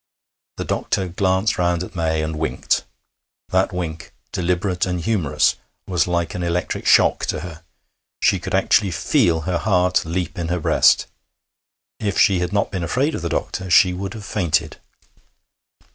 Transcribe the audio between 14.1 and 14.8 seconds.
have fainted.